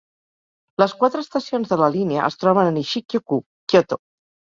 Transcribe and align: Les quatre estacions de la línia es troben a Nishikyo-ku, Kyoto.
Les 0.83 0.93
quatre 1.01 1.19
estacions 1.25 1.73
de 1.73 1.77
la 1.81 1.89
línia 1.95 2.23
es 2.29 2.39
troben 2.45 2.71
a 2.71 2.73
Nishikyo-ku, 2.79 3.39
Kyoto. 3.75 4.01